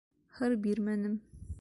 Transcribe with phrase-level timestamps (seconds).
[0.39, 1.19] Һыр бирмәнем.